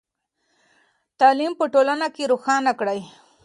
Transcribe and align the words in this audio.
تعلیم 1.19 1.51
به 1.57 1.65
ټولنه 1.73 2.05
روښانه 2.31 2.71
کړئ. 2.79 2.99